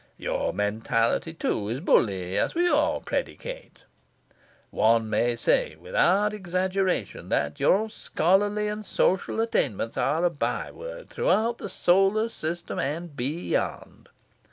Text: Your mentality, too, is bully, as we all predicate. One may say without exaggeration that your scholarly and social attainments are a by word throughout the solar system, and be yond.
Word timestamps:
Your 0.17 0.51
mentality, 0.51 1.31
too, 1.31 1.69
is 1.69 1.79
bully, 1.79 2.35
as 2.35 2.55
we 2.55 2.67
all 2.67 3.01
predicate. 3.01 3.83
One 4.71 5.07
may 5.11 5.35
say 5.35 5.75
without 5.75 6.33
exaggeration 6.33 7.29
that 7.29 7.59
your 7.59 7.87
scholarly 7.87 8.67
and 8.67 8.83
social 8.83 9.39
attainments 9.39 9.97
are 9.97 10.23
a 10.25 10.31
by 10.31 10.71
word 10.71 11.11
throughout 11.11 11.59
the 11.59 11.69
solar 11.69 12.29
system, 12.29 12.79
and 12.79 13.15
be 13.15 13.49
yond. 13.49 14.09